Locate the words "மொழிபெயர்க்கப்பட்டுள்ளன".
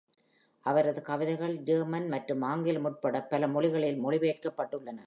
4.05-4.99